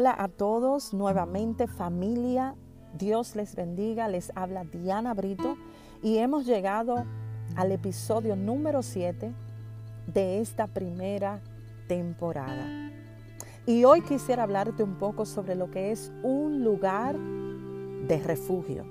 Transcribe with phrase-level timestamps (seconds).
[0.00, 2.54] Hola a todos, nuevamente familia,
[2.96, 5.56] Dios les bendiga, les habla Diana Brito
[6.04, 7.04] y hemos llegado
[7.56, 9.32] al episodio número 7
[10.06, 11.40] de esta primera
[11.88, 12.92] temporada.
[13.66, 18.84] Y hoy quisiera hablarte un poco sobre lo que es un lugar de refugio.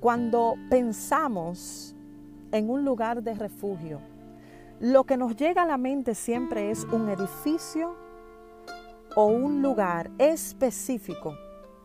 [0.00, 1.94] Cuando pensamos
[2.50, 4.00] en un lugar de refugio,
[4.80, 7.94] lo que nos llega a la mente siempre es un edificio
[9.16, 11.36] o un lugar específico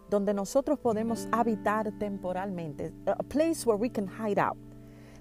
[0.10, 2.94] donde nosotros podemos habitar temporalmente.
[3.06, 4.58] A place where we can hide out.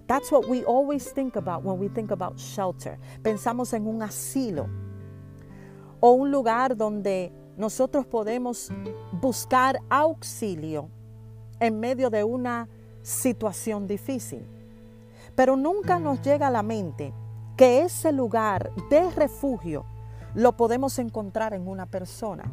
[0.06, 2.98] That's what we always think about when we think about shelter.
[3.22, 4.68] Pensamos en un asilo
[6.00, 8.70] o un lugar donde nosotros podemos
[9.12, 10.88] buscar auxilio
[11.58, 12.68] en medio de una
[13.02, 14.46] situación difícil.
[15.34, 17.12] Pero nunca nos llega a la mente
[17.56, 19.84] que ese lugar de refugio
[20.36, 22.44] lo podemos encontrar en una persona.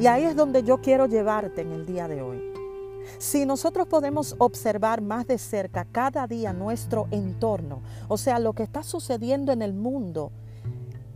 [0.00, 2.42] Y ahí es donde yo quiero llevarte en el día de hoy.
[3.18, 8.64] Si nosotros podemos observar más de cerca cada día nuestro entorno, o sea, lo que
[8.64, 10.32] está sucediendo en el mundo,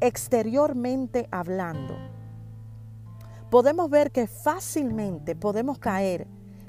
[0.00, 1.96] exteriormente hablando,
[3.50, 6.28] podemos ver que fácilmente podemos caer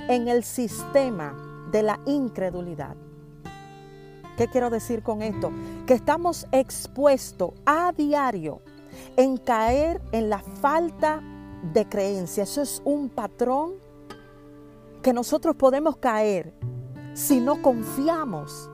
[0.09, 2.95] en el sistema de la incredulidad.
[4.37, 5.51] ¿Qué quiero decir con esto?
[5.85, 8.63] Que estamos expuestos a diario
[9.17, 11.21] en caer en la falta
[11.73, 12.43] de creencia.
[12.43, 13.73] Eso es un patrón
[15.01, 16.53] que nosotros podemos caer
[17.13, 18.69] si no confiamos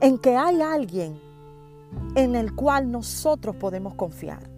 [0.00, 1.20] en que hay alguien
[2.14, 4.50] en el cual nosotros podemos confiar.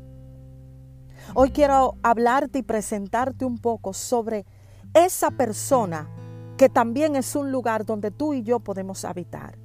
[1.35, 4.45] Hoy quiero hablarte y presentarte un poco sobre
[4.93, 6.09] esa persona
[6.57, 9.64] que también es un lugar donde tú y yo podemos habitar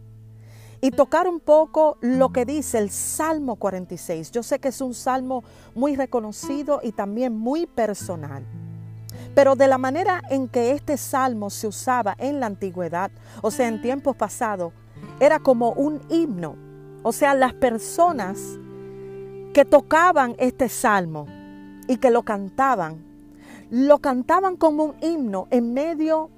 [0.81, 4.31] y tocar un poco lo que dice el Salmo 46.
[4.31, 5.43] Yo sé que es un salmo
[5.75, 8.43] muy reconocido y también muy personal.
[9.35, 13.67] Pero de la manera en que este salmo se usaba en la antigüedad, o sea,
[13.67, 14.73] en tiempos pasados,
[15.19, 16.55] era como un himno.
[17.03, 18.37] O sea, las personas
[19.53, 21.27] que tocaban este salmo
[21.87, 23.03] y que lo cantaban,
[23.69, 26.29] lo cantaban como un himno en medio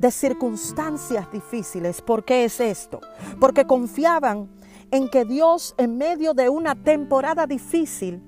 [0.00, 2.00] de circunstancias difíciles.
[2.00, 3.00] ¿Por qué es esto?
[3.38, 4.48] Porque confiaban
[4.90, 8.22] en que Dios en medio de una temporada difícil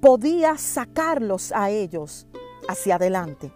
[0.00, 2.26] podía sacarlos a ellos
[2.68, 3.50] hacia adelante.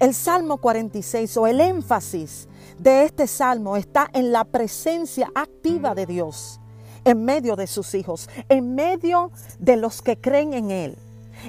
[0.00, 2.48] El Salmo 46 o el énfasis
[2.78, 6.58] de este salmo está en la presencia activa de Dios
[7.04, 10.98] en medio de sus hijos, en medio de los que creen en Él.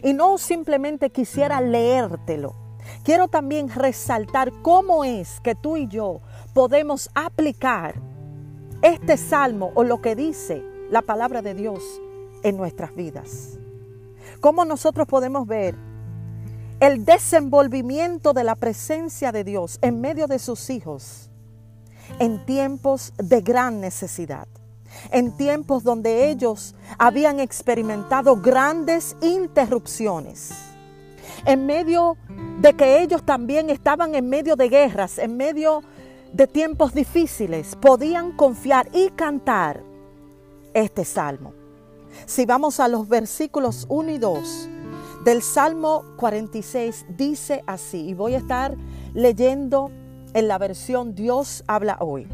[0.03, 2.62] Y no simplemente quisiera leértelo,
[3.03, 6.21] quiero también resaltar cómo es que tú y yo
[6.53, 7.95] podemos aplicar
[8.81, 11.83] este salmo o lo que dice la palabra de Dios
[12.43, 13.59] en nuestras vidas.
[14.39, 15.75] Cómo nosotros podemos ver
[16.79, 21.29] el desenvolvimiento de la presencia de Dios en medio de sus hijos
[22.19, 24.47] en tiempos de gran necesidad,
[25.11, 30.72] en tiempos donde ellos habían experimentado grandes interrupciones
[31.45, 32.17] en medio
[32.59, 35.83] de que ellos también estaban en medio de guerras, en medio
[36.31, 39.83] de tiempos difíciles, podían confiar y cantar
[40.73, 41.53] este salmo.
[42.25, 44.69] Si vamos a los versículos 1 y 2
[45.25, 48.75] del Salmo 46, dice así, y voy a estar
[49.13, 49.91] leyendo
[50.33, 52.27] en la versión Dios habla hoy.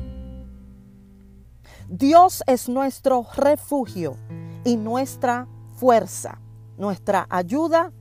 [1.87, 4.15] Dios es nuestro refugio
[4.63, 6.39] y nuestra fuerza,
[6.77, 7.91] nuestra ayuda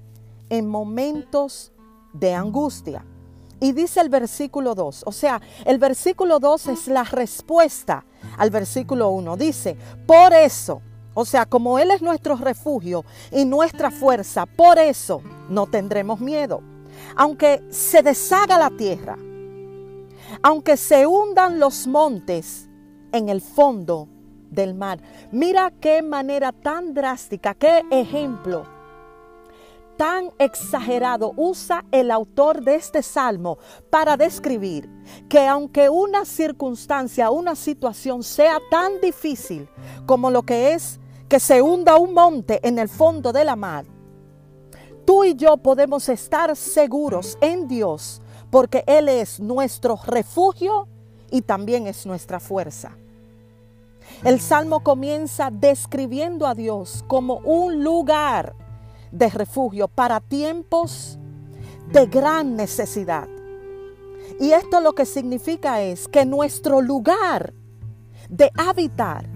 [0.50, 1.72] en momentos
[2.12, 3.04] de angustia.
[3.60, 8.04] Y dice el versículo 2, o sea, el versículo 2 es la respuesta
[8.36, 9.36] al versículo 1.
[9.36, 9.76] Dice,
[10.06, 10.80] por eso,
[11.12, 16.62] o sea, como Él es nuestro refugio y nuestra fuerza, por eso no tendremos miedo.
[17.16, 19.18] Aunque se deshaga la tierra,
[20.42, 22.68] aunque se hundan los montes
[23.10, 24.08] en el fondo
[24.50, 25.00] del mar.
[25.32, 28.77] Mira qué manera tan drástica, qué ejemplo
[29.98, 33.58] tan exagerado usa el autor de este salmo
[33.90, 34.88] para describir
[35.28, 39.68] que aunque una circunstancia, una situación sea tan difícil
[40.06, 43.84] como lo que es que se hunda un monte en el fondo de la mar,
[45.04, 50.86] tú y yo podemos estar seguros en Dios porque Él es nuestro refugio
[51.30, 52.96] y también es nuestra fuerza.
[54.24, 58.54] El salmo comienza describiendo a Dios como un lugar
[59.10, 61.18] de refugio para tiempos
[61.90, 63.28] de gran necesidad.
[64.40, 67.52] Y esto lo que significa es que nuestro lugar
[68.28, 69.26] de habitar,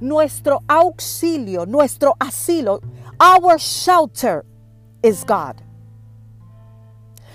[0.00, 2.80] nuestro auxilio, nuestro asilo,
[3.20, 4.44] our shelter,
[5.02, 5.56] is God.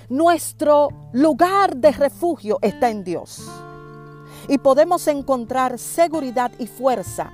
[0.10, 3.42] Nuestro lugar de refugio está en Dios.
[4.48, 7.32] Y podemos encontrar seguridad y fuerza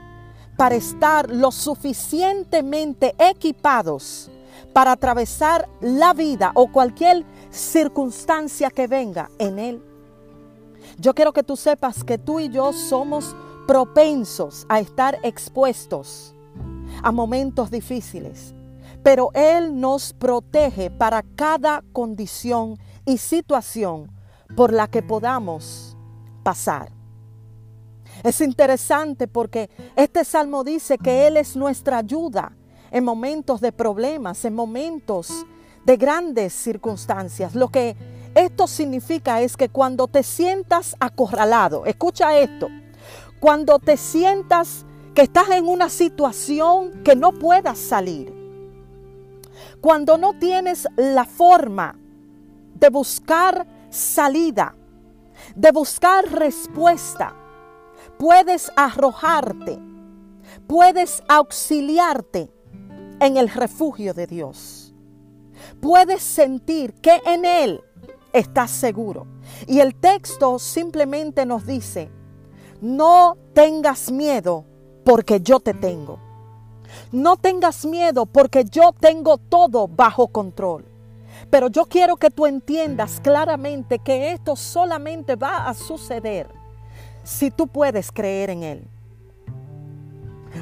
[0.56, 4.30] para estar lo suficientemente equipados
[4.74, 9.84] para atravesar la vida o cualquier circunstancia que venga en Él.
[10.98, 13.36] Yo quiero que tú sepas que tú y yo somos
[13.68, 16.34] propensos a estar expuestos
[17.04, 18.54] a momentos difíciles,
[19.04, 24.12] pero Él nos protege para cada condición y situación
[24.56, 25.96] por la que podamos
[26.44, 26.92] pasar.
[28.24, 32.52] Es interesante porque este salmo dice que Él es nuestra ayuda
[32.92, 35.46] en momentos de problemas, en momentos
[35.86, 37.56] de grandes circunstancias.
[37.56, 37.96] Lo que
[38.36, 42.68] esto significa es que cuando te sientas acorralado, escucha esto,
[43.40, 48.34] cuando te sientas que estás en una situación que no puedas salir,
[49.82, 51.98] cuando no tienes la forma
[52.76, 54.76] de buscar salida,
[55.56, 57.34] de buscar respuesta,
[58.18, 59.80] puedes arrojarte,
[60.68, 62.52] puedes auxiliarte
[63.20, 64.94] en el refugio de Dios.
[65.82, 67.82] Puedes sentir que en Él
[68.34, 69.28] estás seguro.
[69.68, 72.10] Y el texto simplemente nos dice,
[72.82, 74.66] no tengas miedo
[75.04, 76.20] porque yo te tengo.
[77.12, 80.86] No tengas miedo porque yo tengo todo bajo control.
[81.50, 86.48] Pero yo quiero que tú entiendas claramente que esto solamente va a suceder
[87.24, 88.88] si tú puedes creer en Él.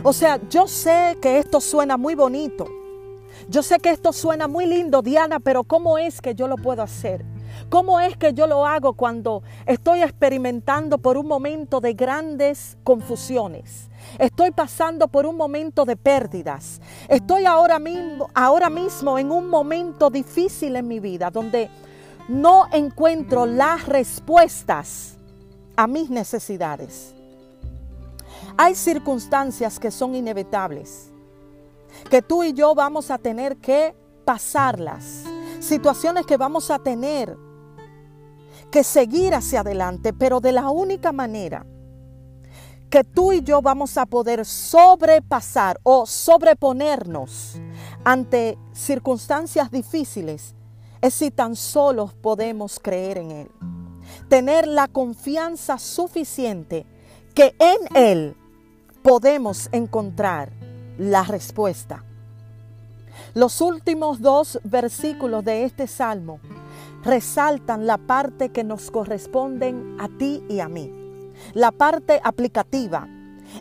[0.04, 2.66] O sea, yo sé que esto suena muy bonito.
[3.50, 6.81] Yo sé que esto suena muy lindo, Diana, pero ¿cómo es que yo lo puedo
[6.81, 7.24] hacer?
[7.69, 13.89] ¿Cómo es que yo lo hago cuando estoy experimentando por un momento de grandes confusiones?
[14.19, 16.81] Estoy pasando por un momento de pérdidas.
[17.07, 21.69] Estoy ahora mismo, ahora mismo en un momento difícil en mi vida donde
[22.28, 25.18] no encuentro las respuestas
[25.75, 27.17] a mis necesidades.
[28.57, 31.12] Hay circunstancias que son inevitables,
[32.09, 33.95] que tú y yo vamos a tener que
[34.25, 35.24] pasarlas,
[35.59, 37.38] situaciones que vamos a tener
[38.71, 41.65] que seguir hacia adelante, pero de la única manera
[42.89, 47.62] que tú y yo vamos a poder sobrepasar o sobreponernos
[48.04, 50.56] ante circunstancias difíciles
[51.01, 53.51] es si tan solo podemos creer en Él.
[54.30, 56.86] Tener la confianza suficiente
[57.36, 58.36] que en Él
[59.07, 60.51] podemos encontrar
[60.98, 62.04] la respuesta.
[63.33, 66.42] Los últimos dos versículos de este salmo
[67.06, 70.92] resaltan la parte que nos corresponden a ti y a mí,
[71.54, 73.07] la parte aplicativa,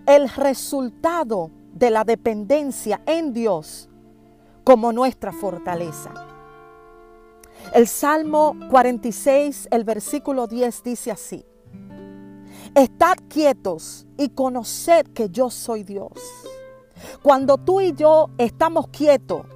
[0.04, 3.88] el resultado de la dependencia en Dios
[4.64, 6.10] como nuestra fortaleza.
[7.72, 11.46] El Salmo 46, el versículo 10 dice así,
[12.76, 16.12] Estad quietos y conoced que yo soy Dios.
[17.22, 19.46] Cuando tú y yo estamos quietos,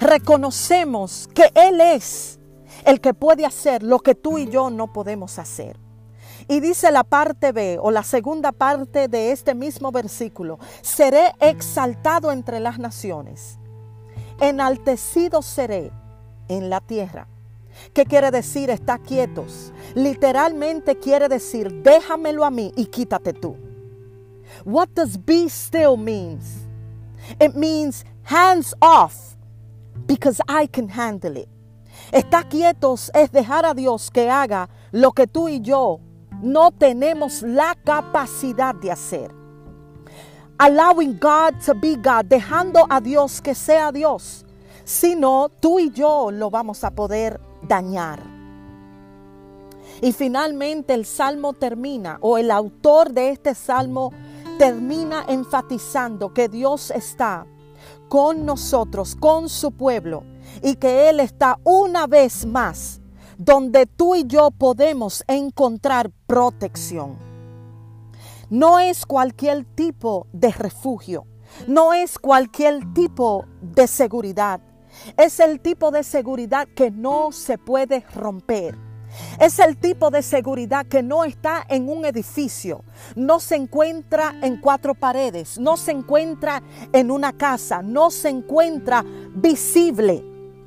[0.00, 2.40] reconocemos que Él es
[2.84, 5.78] el que puede hacer lo que tú y yo no podemos hacer.
[6.48, 12.32] Y dice la parte B o la segunda parte de este mismo versículo, seré exaltado
[12.32, 13.60] entre las naciones,
[14.40, 15.92] enaltecido seré
[16.48, 17.28] en la tierra.
[17.92, 18.70] ¿Qué quiere decir?
[18.70, 19.72] Está quietos.
[19.94, 23.56] Literalmente quiere decir, déjamelo a mí y quítate tú.
[24.64, 26.66] What does be still means?
[27.40, 29.36] It means hands off
[30.06, 31.48] because I can handle it.
[32.12, 36.00] Estar quietos es dejar a Dios que haga lo que tú y yo
[36.42, 39.30] no tenemos la capacidad de hacer.
[40.58, 44.44] Allowing God to be God, dejando a Dios que sea Dios.
[44.84, 48.22] Si no, tú y yo lo vamos a poder dañar.
[50.00, 54.12] Y finalmente el salmo termina, o el autor de este salmo
[54.58, 57.46] termina enfatizando que Dios está
[58.08, 60.24] con nosotros, con su pueblo,
[60.62, 63.00] y que Él está una vez más
[63.38, 67.16] donde tú y yo podemos encontrar protección.
[68.50, 71.26] No es cualquier tipo de refugio,
[71.66, 74.60] no es cualquier tipo de seguridad,
[75.16, 78.76] es el tipo de seguridad que no se puede romper.
[79.38, 82.84] Es el tipo de seguridad que no está en un edificio,
[83.14, 89.04] no se encuentra en cuatro paredes, no se encuentra en una casa, no se encuentra
[89.34, 90.24] visible,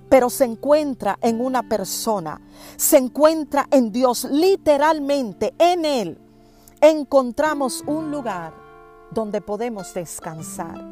[0.10, 2.40] pero se encuentra en una persona,
[2.78, 6.18] se encuentra en Dios, literalmente en Él.
[6.80, 8.54] Encontramos un lugar
[9.12, 10.84] donde podemos descansar.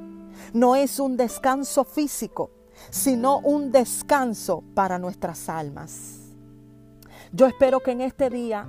[0.53, 2.49] No es un descanso físico,
[2.89, 6.19] sino un descanso para nuestras almas.
[7.31, 8.67] Yo espero que en este día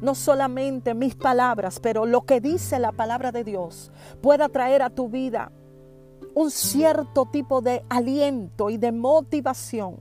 [0.00, 4.90] no solamente mis palabras, pero lo que dice la palabra de Dios pueda traer a
[4.90, 5.52] tu vida
[6.34, 10.00] un cierto tipo de aliento y de motivación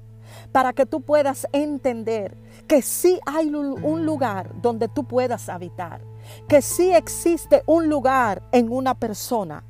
[0.51, 2.35] para que tú puedas entender
[2.67, 6.01] que sí hay un lugar donde tú puedas habitar,
[6.47, 9.63] que sí existe un lugar en una persona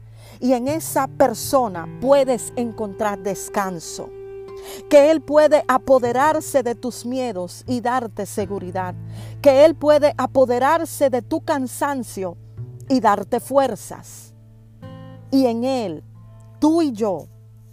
[0.43, 4.09] y en esa persona puedes encontrar descanso
[4.89, 8.93] que Él puede apoderarse de tus miedos y darte seguridad,
[9.41, 12.35] que Él puede apoderarse de tu cansancio
[12.89, 14.33] y darte fuerzas.
[15.31, 16.03] Y en Él,
[16.59, 17.27] tú y yo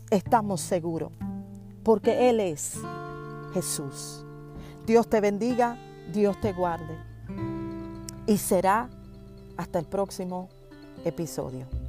[0.08, 1.10] estamos seguros,
[1.82, 2.74] porque Él es
[3.52, 4.24] Jesús.
[4.86, 5.76] Dios te bendiga,
[6.12, 6.96] Dios te guarde.
[8.28, 8.88] Y será
[9.56, 10.48] hasta el próximo
[11.04, 11.79] episodio.